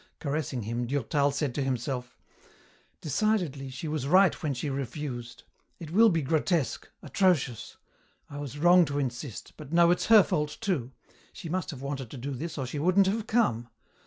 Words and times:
Caressing 0.17 0.63
him, 0.63 0.87
Durtal 0.87 1.29
said 1.29 1.53
to 1.53 1.61
himself, 1.61 2.17
"Decidedly, 3.01 3.69
she 3.69 3.87
was 3.87 4.07
right 4.07 4.33
when 4.41 4.55
she 4.55 4.67
refused. 4.67 5.43
It 5.77 5.91
will 5.91 6.09
be 6.09 6.23
grotesque, 6.23 6.89
atrocious. 7.03 7.77
I 8.27 8.39
was 8.39 8.57
wrong 8.57 8.83
to 8.85 8.97
insist, 8.97 9.53
but 9.57 9.71
no, 9.71 9.91
it's 9.91 10.07
her 10.07 10.23
fault, 10.23 10.57
too. 10.59 10.91
She 11.33 11.49
must 11.49 11.69
have 11.69 11.83
wanted 11.83 12.09
to 12.09 12.17
do 12.17 12.31
this 12.31 12.57
or 12.57 12.65
she 12.65 12.79
wouldn't 12.79 13.05
have 13.05 13.27
come. 13.27 13.67